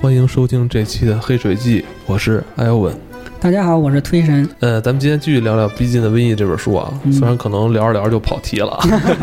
[0.00, 3.11] 欢迎收听这期的《黑水记》，我是艾欧文。
[3.42, 4.48] 大家好，我是推神。
[4.60, 8.78] 呃，咱们今天继续聊聊《逼近的瘟疫》这本书啊，嗯虽然可能聊着聊着就跑题了。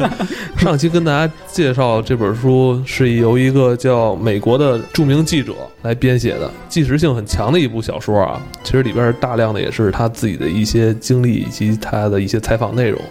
[0.60, 8.42] 上期跟大家介绍这本书是由一个叫美国的著名记者来编写的，纪实性很强的一部小说啊。
[8.62, 13.02] 其实里边大量的也是他自己的一些经历以及他的一些采访内容。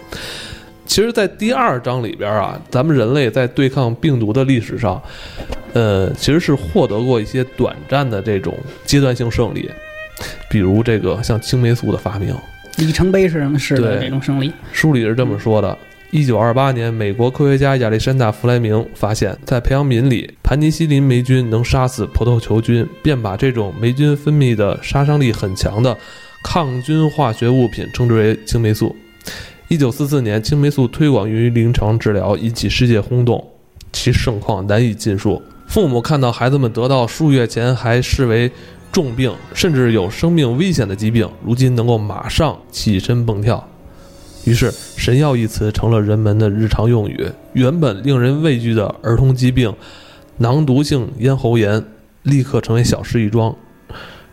[0.84, 5.00] 其实，在第二章里边啊，咱们人类在对抗病毒的历史上，
[5.72, 8.54] 呃，其实是获得过一些短暂的这种
[8.84, 9.70] 阶段性胜利，
[10.50, 12.34] 比如这个像青霉素的发明。
[12.76, 14.52] 里程碑是什么式的对这种胜利？
[14.72, 15.76] 书里是这么说的：，
[16.12, 25.96] 一九二八年，美国科学家亚历山大·弗莱明发现，在培养皿里，盘尼西林霉菌能杀死葡萄球菌，便把这种霉菌分泌的杀伤力很强的
[26.44, 28.94] 抗菌化学物品称之为青霉素。
[29.66, 33.44] 一九四四年，青霉素推广于临床治疗，引起世界轰动，
[33.92, 35.42] 其盛况难以尽述。
[35.66, 38.50] 父母看到孩子们得到数月前还视为
[38.90, 43.66] 重病，甚至有生命危险的疾病，如今能够马上起身蹦跳。
[44.44, 47.30] 于是“神药”一词成了人们的日常用语。
[47.52, 49.74] 原本令人畏惧的儿童疾病——
[50.38, 51.84] 囊毒性咽喉炎，
[52.22, 53.54] 立刻成为小事一桩。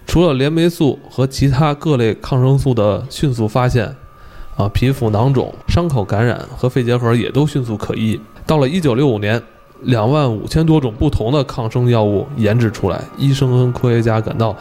[0.08, 3.94] 除了链霉素和其他各类抗生素的迅速发现，
[4.56, 8.18] 啊，皮肤囊肿、伤口感染和肺结核也都迅速可医。
[8.46, 9.42] 到了1965年，
[9.84, 14.56] 两万五千多种不同的抗生药物研制出来，医生和科学家感到，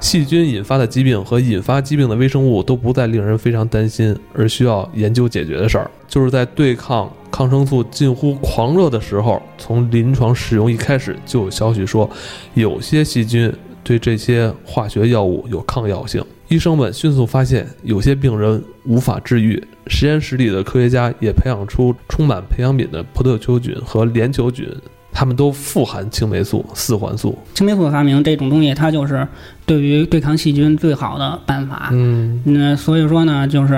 [0.00, 5.90] 细菌引发的疾病和引发疾病的微生物都不再令人非常担心，而需要研究解决的事儿。
[6.08, 12.08] 就是在对抗抗生素近乎狂热的时候，从临床使用一开始就有消息说，
[12.54, 16.24] 有些细菌对这些化学药物有抗药性。
[16.54, 19.60] 医生们迅速发现，有些病人无法治愈。
[19.88, 24.68] 实验室里的科学家也培养出充满培养皿的葡萄球菌和链球菌，
[25.12, 27.36] 它们都富含青霉素、四环素。
[27.54, 29.26] 青霉素的发明这种东西，它就是
[29.66, 31.88] 对于对抗细菌最好的办法。
[31.90, 33.72] 嗯那所以说呢，就是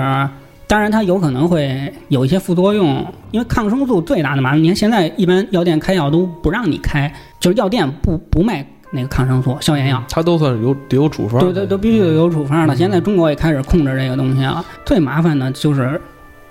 [0.67, 10.03] 当然它有可能会有一些副作用，因为抗生素最大的麻烦，你看现在一般药店开药都不让你开，就是药店不不卖那个抗生素、消炎药。
[10.09, 11.53] 它都算是有得有处方的。
[11.53, 12.73] 对对，都必须得有处方的。
[12.73, 14.63] 嗯现在中国也开始控制这个东西了。
[14.85, 15.99] 最麻烦的就是，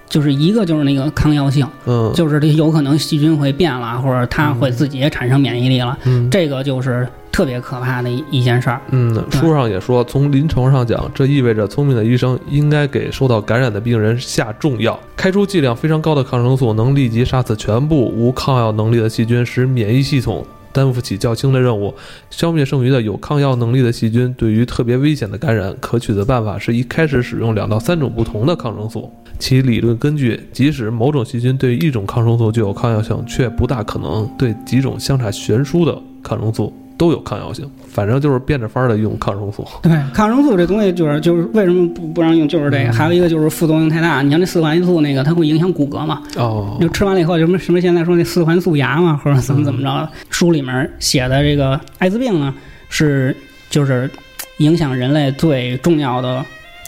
[0.08, 8.80] 就是一个就是那个抗药性，嗯就是这有可能细菌会变了，或者它会自己也产生免疫力了，嗯这个就是特别可怕的一一件事儿。
[8.91, 20.44] 嗯，书上也说，从临床上讲，这意味着聪明的医生应该给受到感染的病人下重药，开出剂量非常高的抗生素，能立即杀死全部无抗药能力的细菌，使免疫系统
[20.76, 21.94] 担负起较轻的任务，
[22.28, 24.34] 消灭剩余的有抗药能力的细菌。
[24.37, 29.10] 对于特别危险的感染，可取的办法是一开始使用两到三种不同的抗生素。
[29.38, 37.68] 其理论根据，即使某种细菌对一种抗生素具有抗药性，却不大可能对几种相差悬殊的抗生素都有抗药性。
[37.88, 39.66] 反正就是变着法儿的用抗生素。
[39.82, 42.84] 对，抗生素这东西就是就是为什么不不让用，就是这个。
[42.84, 50.10] 嗯还有一个就是副作用太大，你像那四环素那个，它会影响骨骼嘛，哦就吃完了以后什么什么现在说那四环素牙嘛，或者怎么怎么着的。
[50.30, 52.54] 书里面写的这个艾滋病呢，
[52.88, 53.36] 是
[53.68, 54.10] 就是
[54.58, 56.44] 影响人类最重要的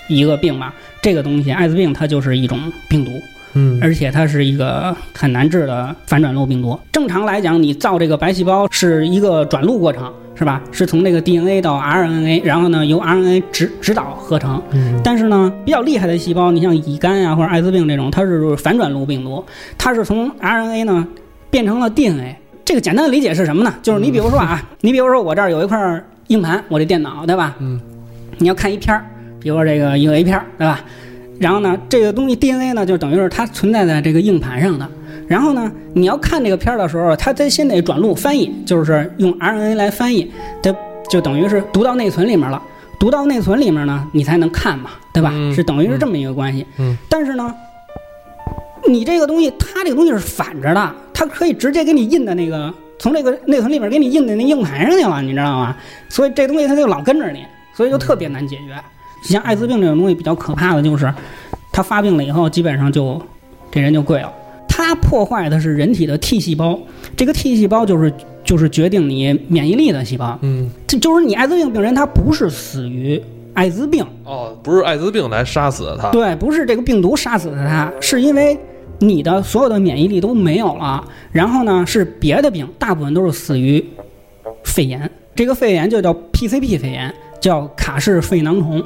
[0.09, 0.75] 一个病吧。
[1.03, 2.59] 这个东西，艾滋病它就是一种
[2.89, 3.11] 病毒，
[3.55, 6.79] 嗯而且它是一个很难治的反转录病毒。
[6.93, 10.63] 正常来讲，你造这个白细胞是一个转录过程，是吧？
[10.71, 14.63] 是从这个 DNA 到 RNA，然后呢由 RNA 指指导合成。
[14.73, 19.45] 嗯但是呢，比较厉害的细胞，你像乙肝啊、或者艾滋病这种，它是反转录病毒，
[19.77, 21.07] 它是从 RNA 呢
[21.51, 22.37] 变成了 DNA。
[22.65, 23.75] 这个简单的理解是什么呢？
[23.83, 25.79] 就是你比如说啊，你比如说我这儿有一块
[26.27, 27.55] 硬盘，我这电脑对吧？
[27.59, 27.81] 嗯。
[28.41, 29.05] 你要看一片儿，
[29.41, 30.81] 比如说这个一个 A 片儿，对吧？
[31.39, 34.89] 然后呢，这个东西 DNA 呢，就等于是它存在在这个硬盘上的。
[35.27, 40.31] 然后呢，你要看这个片儿的时候，它得先得转录翻译，就是用 RNA 来翻译，
[40.63, 40.75] 它
[41.11, 42.63] 就等于是读到内存里面了。
[42.99, 45.31] 读到内存里面呢，你才能看嘛，对吧？
[45.33, 46.67] 嗯是等于是这么一个关系。
[46.79, 47.55] 嗯但是呢，
[48.89, 55.77] 你这个东西，它这个东西是反着的，它可以直接给你印在那个从这个内存里面给你印在那硬盘上去了，你知道吗？
[56.09, 57.45] 所以这东西它就老跟着你，
[57.77, 58.75] 所以就特别难解决。
[59.23, 61.13] 像艾滋病这种东西比较可怕的就是，
[61.73, 63.21] 它发病了以后，基本上就
[63.71, 64.33] 这人就跪了。
[64.69, 66.79] 它破坏的是人体的 T 细胞，
[67.17, 68.13] 这个 T 细胞就是
[68.45, 70.39] 就是决定你免疫力的细胞。
[70.43, 73.21] 嗯这就是你艾滋病病人，他不是死于
[73.55, 76.11] 艾滋病，哦，不是艾滋病来杀死的他。
[76.11, 78.57] 对，不是这个病毒杀死的他，是因为
[79.01, 83.85] 你的所有的免疫力都没有了，然后呢是别的病，大部分都是死于
[84.65, 85.11] 肺炎。
[85.35, 88.83] 这个肺炎就叫 PCP 肺炎，叫卡氏肺囊虫。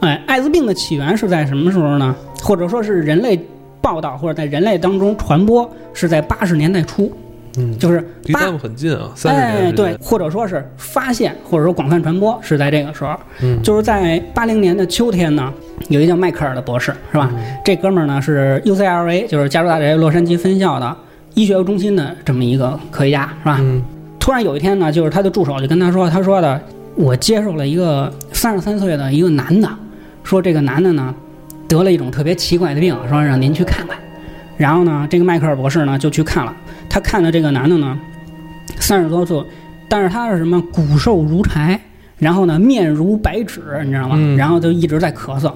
[0.00, 2.14] 哎，艾滋病的起源是在什么时候呢？
[2.42, 3.38] 或者说是人类
[3.80, 7.10] 报道或者在人类当中传播是在八十年代初，
[7.56, 13.18] 嗯，就是离咱们很近啊，三十年哎，对，，或者说是发现或者说广泛传播是在这个时候。
[13.42, 15.52] 嗯，就是在八零年的秋天呢，
[15.88, 17.30] 有一个叫迈克尔的博士，是吧？
[17.64, 20.96] 这哥们儿呢是 UCLA，就是加州大学洛杉矶分校的
[21.34, 23.58] 医学中心的这么一个科学家，是吧？
[23.60, 23.82] 嗯
[24.20, 26.60] 突然有一天呢，就是他的助手就跟他说，他说的，
[26.96, 29.66] 我接受了一个三十三岁的一个男的，
[30.28, 31.14] 说这个男的呢
[31.66, 33.96] 得了一种特别奇怪的病，说让您去看看。
[34.58, 36.54] 然后呢，这个迈克尔博士呢就去看了，
[36.86, 37.98] 他看的这个男的呢
[38.78, 39.42] 三十多岁，
[39.88, 41.80] 但是他是什么骨瘦如柴，
[42.18, 44.16] 然后呢面如白纸，你知道吗？
[44.18, 45.50] 嗯然后就一直在咳嗽，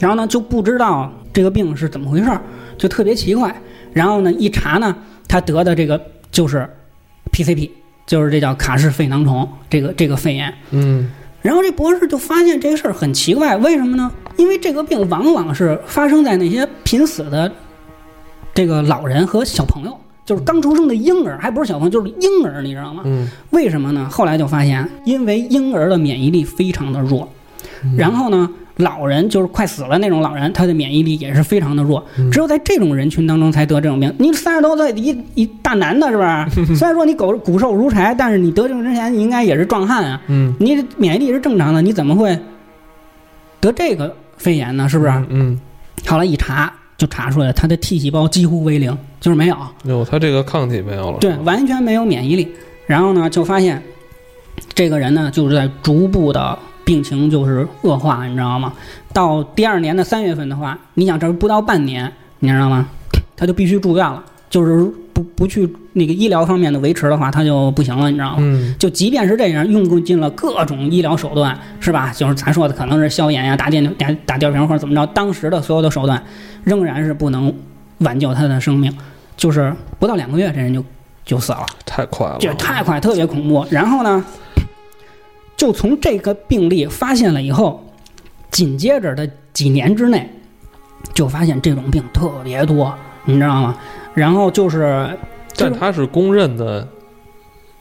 [0.00, 2.28] 然后呢就不知道这个病是怎么回事，
[2.76, 3.54] 就特别奇怪。
[3.92, 4.96] 然后呢一查呢，
[5.28, 6.68] 他得的这个就是
[7.30, 7.70] PCP，
[8.08, 10.52] 就是这叫卡氏肺囊虫这个这个肺炎。
[10.72, 11.08] 嗯
[11.40, 14.10] 然后这博士就发现这个事儿很奇怪，为什么呢？
[14.36, 17.50] 因为这个病往往是发生在那些濒死的
[18.54, 23.02] 这个老人和小朋友，就是刚出生的婴儿，还不是小朋友，就是婴儿，你知道吗？
[23.06, 24.08] 嗯为什么呢？
[24.10, 27.28] 后来就发现，因为婴儿的免疫力非常的弱，
[27.84, 34.12] 嗯然后呢，老人就是快死了那种老人，他的免疫力也是非常的弱，嗯只有在这种人群当中才得这种病。
[34.18, 36.22] 你三十多岁一一大男的，是不
[36.64, 36.76] 是？
[36.76, 40.20] 虽然说你狗骨瘦如柴，但是你得这种之前，你应该也是壮汉啊。
[40.28, 42.38] 嗯，你免疫力是正常的，你怎么会
[43.60, 44.88] 得这个肺炎呢？
[44.88, 45.12] 是不是？
[45.28, 45.60] 嗯，
[46.06, 52.48] 后来一查就查出来，他的 T 细胞几乎为零，就是没有，有，他这个抗体没有了，对，完全没有免疫力。
[52.86, 53.82] 然后呢，就发现
[54.72, 56.58] 这个人呢，就是在逐步的
[56.88, 58.72] 病情就是恶化，你知道吗？
[59.12, 62.88] 到第二年的三月份的话，你想这不到半年，你知道吗？
[63.36, 68.36] 他就必须住院了，就是不不去那个医疗方面的维持的话，他就不行了，你知道吗？
[68.38, 72.10] 嗯就即便是这样，用尽了各种医疗手段，是吧？
[72.16, 76.22] 就是咱说的可能是消炎呀、打电打打吊瓶或者怎么着，当时的所有的手段，
[76.64, 77.52] 仍然是不能
[77.98, 78.90] 挽救他的生命。
[79.36, 80.82] 就是不到两个月，这人就
[81.22, 83.64] 就死了，太快了，这太快，特别恐怖。
[83.70, 84.24] 然后呢，
[85.58, 87.84] 就从这个病例发现了以后，
[88.50, 90.30] 紧接着的几年之内，
[91.12, 92.94] 就发现这种病特别多，
[93.26, 93.76] 你知道吗？
[94.14, 95.10] 然后就是，
[95.56, 96.86] 但他是公认的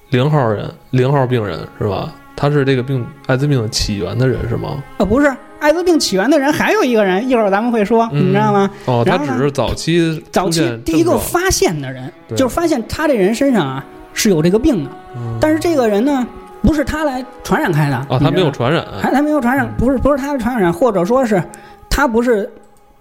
[0.10, 2.14] 零号人，零号病人是吧？
[2.36, 4.84] 他是这个病艾滋病的起源的人是吗？
[4.98, 8.70] 啊，不是艾滋病起源的人，还有一个人，一会儿咱们会说，嗯你知道吗？
[8.86, 16.26] 哦，他只是早期早期第一个发现的人，就是发现他这人身上啊是有这个病的，嗯但是这个人呢
[16.62, 21.44] 不是他来传染开的啊，他没有，传染，还他没有传染，不是不是他的传染，或者说是
[21.90, 22.50] 他不是。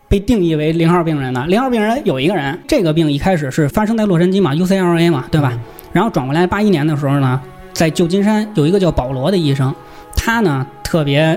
[0.08, 5.50] 被定义为零号病人的零号病人有一个人，这个病一开始是发生在洛杉矶嘛，UCLA 嘛，对吧？
[5.52, 5.60] 嗯
[5.92, 7.40] 然后转过来八一年的时候呢，
[7.72, 9.74] 在旧金山有一个叫保罗的医生，
[10.14, 11.36] 他呢特别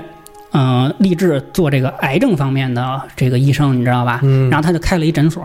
[0.52, 4.20] 呃立志做这个癌症方面的这个医生，你知道吧？
[4.22, 5.42] 嗯，然后他就开了一诊所，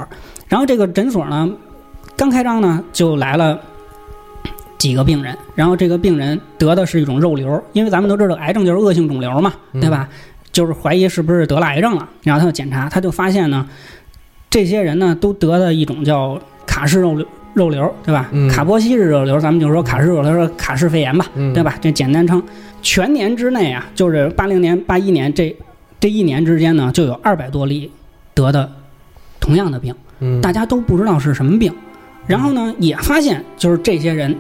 [0.47, 1.49] 然后这个诊所呢，
[2.15, 3.59] 刚开张呢就来了
[4.77, 10.09] 几个病人，然后这个病人得的是一种肉瘤，因为咱们都知道癌症就是恶性肿瘤嘛，嗯对吧？
[10.51, 13.65] 就是怀疑是不是得了癌症了，然后他就检查，他就发现呢，
[14.49, 17.25] 这些人呢都得的一种叫卡氏肉瘤。
[17.55, 18.27] 肉瘤对吧？
[18.33, 21.63] 嗯卡波西氏肉瘤，咱们就说卡氏肉瘤、卡氏肺炎吧，嗯对？
[21.63, 21.73] 吧？
[21.79, 22.43] 这简单称。
[22.81, 25.55] 全年之内啊，就是八零年、八一年这
[25.97, 27.89] 这一年之间呢，就有二百多例
[28.33, 28.69] 得的
[29.39, 31.73] 同样的病，嗯，大家都不知道是什么病。
[32.27, 34.35] 然后呢，也发现就是这些人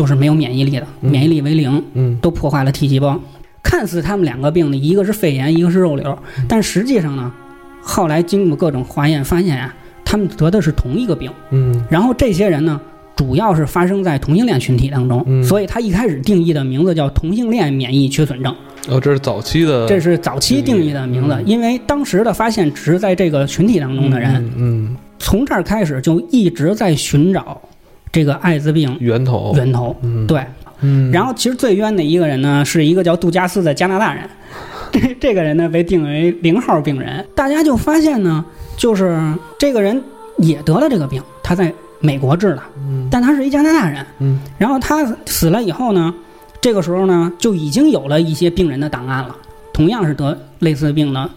[0.00, 1.10] 就是没有免疫力的，嗯。
[1.10, 2.16] 免疫力为零，嗯。
[2.22, 3.20] 都破坏了 T 细胞。
[3.62, 6.46] 看似他们两个病呢，一个是肺炎，一个是肉瘤，嗯。
[6.48, 7.30] 但实际上呢，
[7.82, 11.30] 后来经过各种化验发现呀、他们得的是同一个病。
[11.50, 11.84] 嗯。
[11.90, 12.80] 然后这些人呢，
[13.14, 15.44] 主要是发生在同性恋群体当中，嗯。
[15.44, 18.56] 所以他一开始定义的名字叫同性恋免疫缺损症，
[18.88, 27.60] 哦，这是早期的，这是早期定义的名字嗯，因为当时的发现只是在这个群体当中的人，嗯，从这儿开始就一直在寻找
[28.12, 29.94] 这个艾滋病嗯源头，源头。
[30.02, 30.44] 嗯，对，
[30.80, 34.28] 嗯，然后其实最冤的一个人呢，是一个叫杜加斯的加拿大人，
[34.90, 37.24] 这这个人呢被定为零号病人。
[37.34, 38.44] 大家就发现呢，
[38.76, 39.20] 就是
[39.58, 40.02] 这个人
[40.38, 44.04] 也得了这个病，他在美国治的，嗯但他是一加拿大人。
[44.18, 46.12] 嗯然后他死了以后呢，
[46.60, 49.36] 这个时候呢就已经有了一些病人的档案了，
[49.72, 51.30] 同样是得类似病的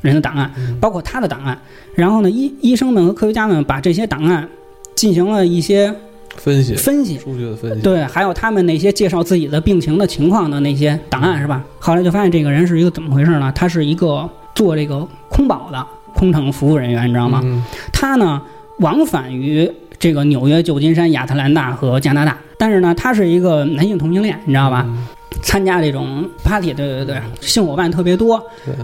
[0.00, 1.58] 人的档案，嗯包括他的档案。
[1.94, 4.48] 然后呢，医医生们和科学家们把这些档案
[4.94, 5.92] 进行了一些
[6.36, 11.64] 分析分析，数据的分析，对，还有他们那些介绍自己的病情的情况的那些档案是吧？
[11.78, 13.52] 后来就发现这个人是一个怎么回事呢？
[13.54, 17.40] 他是一个做这个空保的，空乘服务人员，你知道吗？
[17.44, 17.62] 嗯
[17.92, 18.40] 他呢
[18.78, 24.84] 往返于这个纽约、旧金山、亚特兰大和加拿大，但是呢，他是一个男性同性恋，你知道吧？
[24.86, 25.06] 嗯
[25.42, 28.42] 参加这种 party，对对对，性伙伴特别多。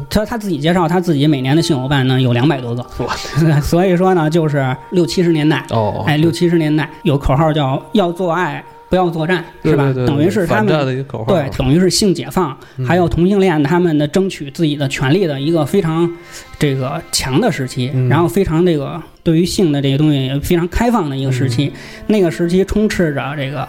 [0.09, 2.85] 他他自己介绍，他自己每年的性伙伴呢有两百多个。
[3.04, 3.14] 哇，
[3.61, 9.92] 所以说呢，就是六七十年代，哦，哎，六七十年代有口号叫“要做爱，不要作战”，是吧？
[9.92, 10.66] 等于是他们
[11.26, 12.87] 对，等于是性解放，嗯。
[12.87, 16.11] 还有同性恋他们的争取自己的权利的一个非常
[16.59, 18.09] 这个强的时期，嗯。
[18.09, 21.73] 然后非常这个对于性的这些东西也非常开放的一个时期。
[22.07, 23.66] 那个时期充斥着这个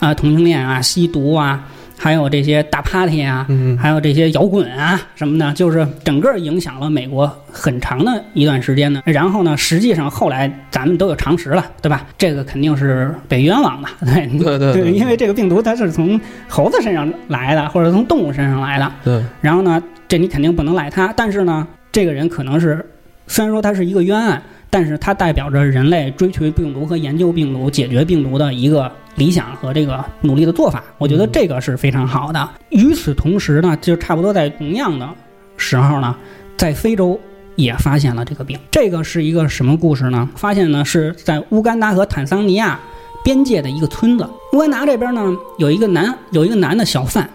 [0.00, 9.00] 啊、同性恋啊、吸毒啊，还有这些大 party 啊，嗯，还有这些摇滚啊什么的，就是整个影响了美国很长的一段时间呢。
[9.04, 12.06] 然后呢，实际上后来咱们都有常识了，对吧？
[12.18, 18.92] 这个肯定是被冤枉的， 对对对对因为这个病毒它是从猴子身上来的，或者从动物身上来的。
[19.04, 22.84] 对，然后呢，这你肯定不能赖他，但是呢，这个人可能是
[23.26, 30.82] 虽然说他是一个冤案，但是它代表着人类追求病毒和研究病毒、解决病毒的一个理想和这个努力的做法。
[30.98, 32.48] 我觉得这个是非常好的。
[32.70, 35.08] 与此同时呢，就差不多在同样的
[35.56, 36.14] 时候呢，
[36.56, 37.18] 在非洲。
[37.56, 40.28] 也发现了这个病，这个是一个什么故事呢？
[40.34, 42.80] 发现呢是在乌干达和坦桑尼亚
[43.22, 44.28] 边界的一个村子。
[44.52, 47.30] 乌干达这边呢有一个男有一个男的小贩，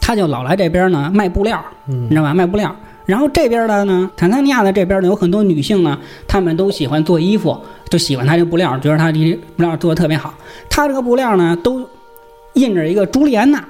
[0.00, 2.32] 他就老来这边呢卖布料，嗯你知道吧？
[2.32, 2.72] 卖布料。
[3.06, 7.58] 然后这边的呢，坦桑尼亚的这边呢，有很多女性呢，她们都喜欢做衣服，
[7.88, 10.34] 就喜欢它这布料，觉得它这布料做的特别好。
[10.68, 11.88] 它这个布料呢，都
[12.54, 13.64] 印着一个朱莉安娜。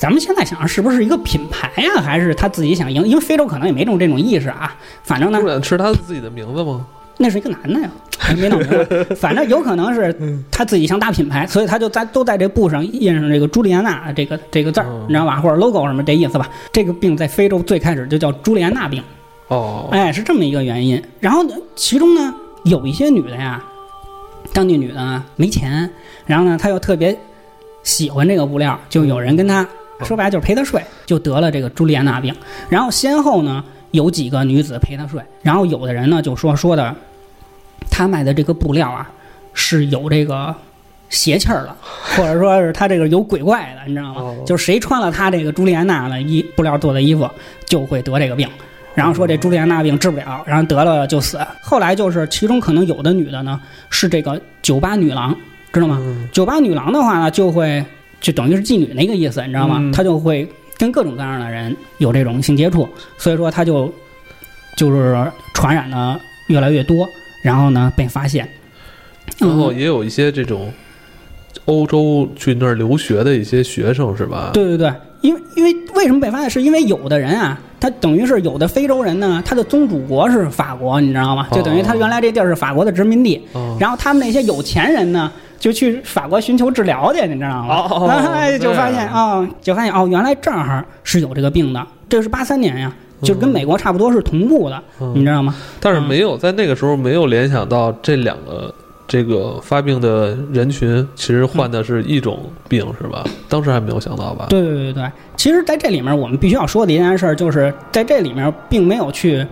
[0.00, 3.06] 咱们现在想，是不是一个品牌呀、还是他自己想赢？
[3.06, 4.74] 因为非洲可能也没这种这种意识啊。
[5.04, 6.84] 反正呢，是他自己的名字吗？
[7.16, 9.14] 那是一个男的呀，还没弄明白。
[9.14, 10.14] 反正有可能是
[10.50, 15.40] 他自己想打品牌，所以他就在都在这布上印上这个朱莉安娜这个这个字儿，嗯你知道吧？
[15.40, 16.48] 或者 logo 什么这意思吧？
[16.72, 19.02] 这个病在非洲最开始就叫朱莉安娜病，
[19.48, 21.02] 哦，哎，是这么一个原因。
[21.18, 23.62] 然后呢，其中呢有一些女的呀，
[24.52, 25.90] 当地女的呢没钱，
[26.26, 27.16] 然后呢她又特别
[27.82, 29.66] 喜欢这个布料，就有人跟她
[30.04, 32.34] 说白了就是陪她睡，就得了这个朱莉安娜病。
[32.70, 36.94] 然后先后呢有几个女子陪他睡，然后有的人呢就说说的，
[37.90, 39.10] 他卖的这个布料啊
[39.52, 40.54] 是有这个
[41.08, 41.76] 邪气儿的，
[42.16, 44.20] 或者说是他这个有鬼怪的，你知道吗？
[44.20, 47.28] 哦就是谁穿了他这个朱莉安娜的衣布料做的衣服，
[47.66, 48.48] 就会得这个病。
[48.92, 51.38] 然后说这朱莉安娜病治不了，然后得了就死。
[51.62, 55.34] 后来就是其中可能有的女的呢是这个酒吧女郎，
[55.72, 55.98] 知道吗？
[56.00, 57.84] 嗯酒吧女郎的话呢，就会
[58.20, 59.76] 就等于是妓女那个意思，你知道吗？
[59.78, 60.46] 嗯她就会
[60.80, 63.92] 跟各种各样的人有这种性接触，所以说他就
[64.78, 67.06] 就是传染的越来越多，
[67.42, 68.48] 然后呢被发现。
[69.38, 70.72] 然后嗯，也有一些这种
[71.66, 74.52] 欧洲去那儿留学的一些学生是吧？
[74.54, 76.48] 对对对，因为因为为什么被发现？
[76.48, 81.48] 是因为有的人啊，他等于是有的非洲人呢，他的宗主国是法国，你知道吗？
[81.50, 87.74] 就等于他原来这地儿是法国的殖民地，哦，然后他们那些有钱人呢，就去法国寻求治疗去，你知道吗？
[87.74, 91.84] 哦哦 就发现啊哦，就发现哦，原来这儿是有这个病的。
[92.08, 95.54] 这是八三年呀，就跟美国差不多是同步的，嗯你知道吗？
[95.80, 98.74] 但是没有在那个时候没有联想到这两个
[99.10, 103.24] 这个发病的人群其实患的是一种病是吧？
[103.48, 104.46] 当时还没有想到吧？
[104.48, 109.44] 对对对对，其实在这里面我们必须要说的一件事儿，就是在这里面并没有去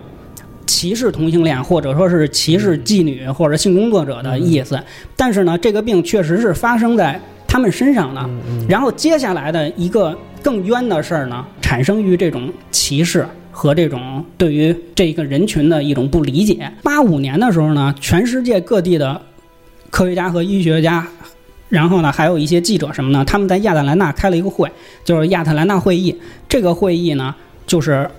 [0.65, 4.79] 歧视同性恋，或者说是歧视妓女或者性工作者的意思。
[5.17, 8.29] 但是呢，这个病确实是发生在他们身上的。
[8.69, 16.71] 然后接下来的一个更冤的事儿呢，产生于这种歧视和这种对于这个人群的一种不理解。
[16.81, 19.21] 八五年的时候呢，全世界各地的
[19.89, 21.05] 科学家和医学家，
[21.69, 24.71] 然后呢，还有一些记者什么呢，他们在亚特兰大开了一个会，
[25.03, 26.15] 就是亚特兰大会议。
[26.47, 27.33] 这个会议呢，
[27.65, 28.09] 就是。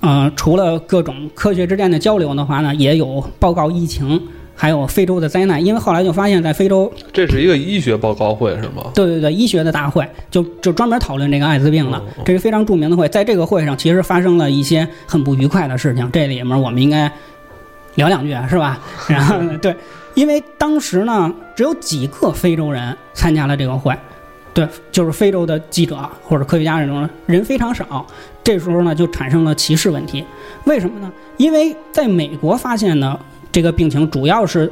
[0.00, 4.20] 呃，除了各种科学之间的交流的话呢，也有报告疫情，
[4.54, 5.64] 还有非洲的灾难。
[5.64, 8.90] 因为后来就发现，在非洲这是一个医学报告会是吗？
[8.94, 13.08] 对对对，医学的大会就就专门讨论这个艾滋病的这是非常著名的会。
[13.08, 17.10] 在这个会上，其实发生了一些很不愉快的事情，这里面我们应该
[17.94, 18.78] 聊两句，是吧？
[19.08, 19.74] 然后呢对，
[20.14, 23.96] 因为当时呢，只有几个非洲人参加了这个会，
[24.52, 28.06] 对，就是非洲的记者或者科学家这种人非常少。
[28.42, 30.24] 这时候呢，就产生了歧视问题。
[30.64, 31.10] 为什么呢？
[31.36, 33.18] 因为在美国发现呢
[33.50, 34.70] 这个病情主要是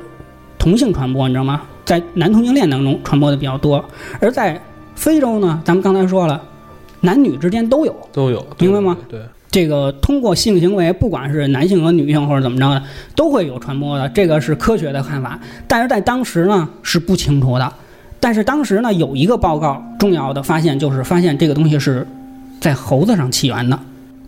[0.59, 1.63] 同性传播，你知道吗？
[1.85, 3.85] 在男同性恋当中传播的比较多，
[4.21, 4.61] 而在
[4.95, 6.41] 非洲呢，咱们刚才说了，
[7.01, 7.97] 男女之间都有。
[8.13, 9.21] 都有，明白吗，对
[9.53, 12.83] 这个通过性行为，不管是男性和女性或者怎么着的，
[13.15, 15.39] 都会有传播的，这个是科学的看法。
[15.69, 17.73] 但是在当时呢是不清楚的。
[18.19, 22.07] 但是当时呢有一个报告重要的发现，就是发现这个东西是
[22.61, 23.79] 在猴子上起源的。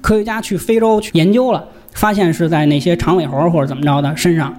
[0.02, 4.54] 科学家去非洲去研究了，发现是在那些长尾猴或者怎么着的身上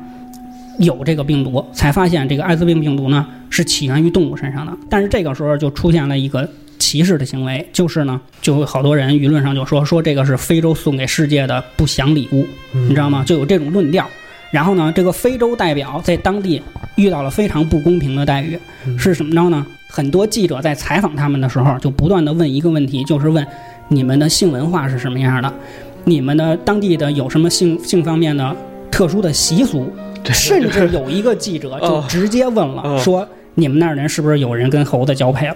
[0.79, 4.75] 有这个病毒，才发现这个艾滋病病毒呢是起源于动物身上的。
[4.89, 6.49] 但是这个时候就出现了一个
[6.85, 13.23] 歧视的行为，就是呢，就有好多人舆论上就说说这个是非洲送给世界的不祥礼物，你知道吗？
[13.25, 14.07] 就有这种论调。
[14.51, 16.61] 然后呢，这个非洲代表在当地
[16.95, 18.59] 遇到了非常不公平的待遇，
[18.99, 19.65] 是怎么着呢？
[19.89, 23.45] 很多记者在采访他们的时候，就不断的问一个问题，就是问
[23.87, 25.51] 你们的性文化是什么样的，
[26.03, 28.55] 你们的当地的有什么性性方面的
[28.91, 29.91] 特殊的习俗，
[30.25, 35.55] 甚至有一个记者就 直接问了，说你们那儿人是不是有人跟猴子交配了？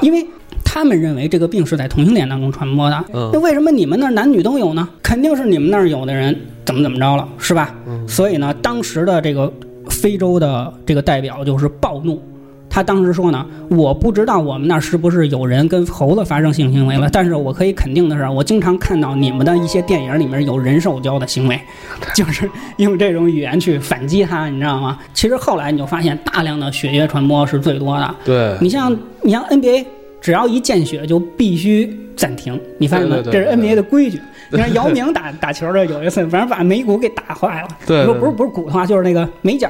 [0.00, 0.26] 因为
[0.70, 4.86] 他们认为这个病是在同性恋当中传播的，那为什么你们那儿男女都有呢？
[5.02, 7.74] 肯定是你们那儿有的人怎么怎么着了，是吧？
[8.06, 9.50] 所以呢，当时的这个
[9.88, 12.22] 非洲的这个代表就是暴怒。
[12.70, 21.58] 他当时说呢，我不知道我们那儿是不是有人跟猴子发生性行为了，但是我可以肯定的是，我经常看到你们的一些电影里面有人兽交的行为，
[22.14, 24.98] 就是用这种语言去反击他，你知道吗？
[25.14, 28.14] 其实后来你就发现，大量的血液传播是最多的。
[28.22, 29.86] 对，你像你像 NBA，
[30.20, 33.22] 只要一见血就必须暂停，你发现没？
[33.22, 34.20] 这是 NBA 的规矩。
[34.50, 39.68] 你看姚明打打球的有一次， 反正把眉骨给打坏了，对，不是不是骨头啊，就是那个眉角。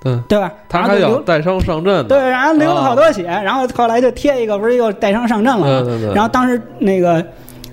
[0.00, 0.52] 对对吧？
[0.68, 5.82] 他还要带伤上阵，对，然后流了好多血，然后后来就贴一个，不是又带伤上阵了？
[5.82, 6.14] 对对对。
[6.14, 7.20] 然后当时那个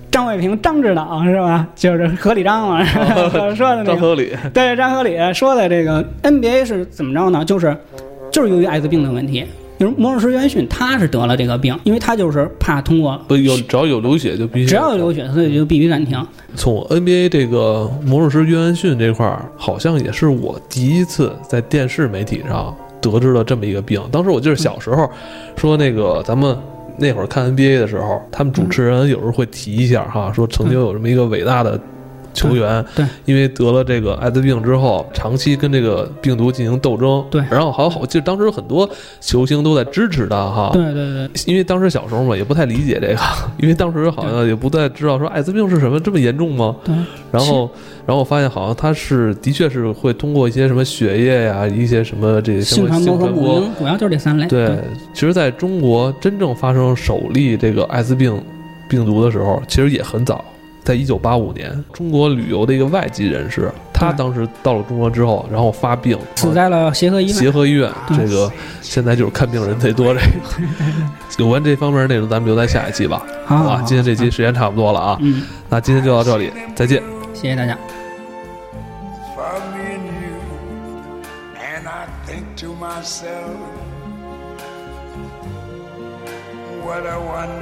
[0.09, 1.67] 张卫平张指导是吧？
[1.75, 2.83] 就是何理章嘛，
[3.53, 4.35] 说的那个张合理。
[4.51, 7.45] 对，张合理说的这个 NBA 是怎么着呢？
[7.45, 7.77] 就是
[8.31, 9.45] 就是由于艾滋病的问题。
[9.77, 16.17] 就是魔术师约翰逊，他是得了这个病，因为他就是怕通过不有只要有流血就必须只要有流血，所以就必须暂停。
[16.55, 24.01] 从 NBA 这个魔术师约翰逊这块儿，好像也是我第一次在电视媒体上得知了这么一个病。
[24.11, 25.09] 当时我记得小时候
[25.57, 26.57] 说那个咱们
[26.97, 31.79] 那会儿看 NBA 的时候，他们主持人有时候会提一下哈，说曾经有这么一个伟大的。
[32.35, 37.25] 球员对，因为得了这个艾滋病之后，长期跟这个病毒进行斗争。
[37.31, 38.87] 对，然后还好好，记得当时很多
[39.19, 40.69] 球星都在支持他哈。
[40.73, 43.19] 对对对，因为当时小时候嘛，也不太理解这个，
[43.57, 46.75] 因为当时好像也不太知道说艾滋病是什么，这么严重吗？
[46.83, 46.93] 对。
[47.31, 47.69] 然后，
[48.05, 54.47] 然后我发现好像他是的确是会通过一些什么血液呀，一些什么这些性传播和母婴，主要就是这三类。
[54.47, 54.77] 对，
[55.13, 58.41] 其实在中国真正发生首例这个艾滋病
[58.89, 60.43] 病毒的时候，其实也很早。
[60.85, 67.33] 在一九八五年，中国旅游的一个外籍人士，他当时到了中国之后，然后发病，死在了协和医院。
[67.33, 68.51] 协和医院，这个
[68.83, 70.19] 现在就是看病人最多，这
[71.39, 73.23] 个有关这方面内容，咱们留在下一期吧。
[73.47, 73.55] 好。
[73.55, 77.01] 啊，今天这期时间差不多了啊，嗯，那今天就到这里，再见，
[77.33, 77.75] 谢谢大家。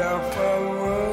[0.06, 1.13] I